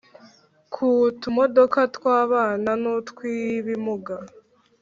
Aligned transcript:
ku 0.73 0.87
tumodoka 1.21 1.79
tw'abana 1.95 2.71
n'utw'ibimuga 2.81 4.15